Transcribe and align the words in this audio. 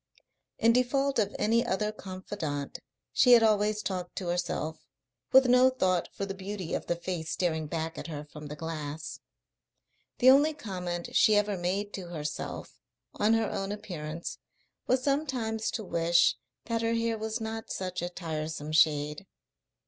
In 0.57 0.73
default 0.73 1.19
of 1.19 1.35
any 1.37 1.63
other 1.63 1.91
confidant 1.91 2.79
she 3.13 3.33
had 3.33 3.43
always 3.43 3.83
talked 3.83 4.15
to 4.15 4.29
herself, 4.29 4.79
with 5.31 5.45
no 5.45 5.69
thought 5.69 6.09
for 6.11 6.25
the 6.25 6.33
beauty 6.33 6.73
of 6.73 6.87
the 6.87 6.95
face 6.95 7.29
staring 7.33 7.67
back 7.67 7.99
at 7.99 8.07
her 8.07 8.25
from 8.33 8.47
the 8.47 8.55
glass. 8.55 9.19
The 10.17 10.31
only 10.31 10.55
comment 10.55 11.15
she 11.15 11.35
ever 11.35 11.55
made 11.55 11.93
to 11.93 12.07
herself 12.07 12.79
on 13.13 13.35
her 13.35 13.51
own 13.51 13.71
appearance 13.71 14.39
was 14.87 15.03
sometimes 15.03 15.69
to 15.69 15.83
wish 15.83 16.35
that 16.65 16.81
her 16.81 16.95
hair 16.95 17.15
was 17.19 17.39
not 17.39 17.69
such 17.69 18.01
a 18.01 18.09
tiresome 18.09 18.71
shade. 18.71 19.27